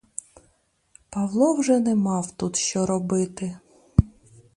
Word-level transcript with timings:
Павло 1.11 1.53
вже 1.55 1.79
не 1.79 1.95
мав 1.95 2.31
тут 2.31 2.55
що 2.55 2.85
робити. 2.85 3.57